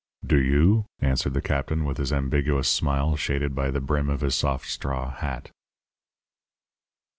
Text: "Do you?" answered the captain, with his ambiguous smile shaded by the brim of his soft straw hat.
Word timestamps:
"Do 0.25 0.41
you?" 0.41 0.87
answered 0.99 1.35
the 1.35 1.43
captain, 1.43 1.85
with 1.85 1.97
his 1.99 2.11
ambiguous 2.11 2.67
smile 2.67 3.15
shaded 3.15 3.53
by 3.53 3.69
the 3.69 3.79
brim 3.79 4.09
of 4.09 4.21
his 4.21 4.33
soft 4.33 4.67
straw 4.67 5.11
hat. 5.11 5.51